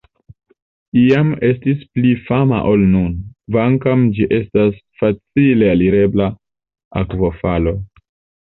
[1.01, 3.13] Iam estis pli fama ol nun,
[3.53, 6.31] kvankam ĝi estas facile alirebla
[7.05, 7.77] akvofalo.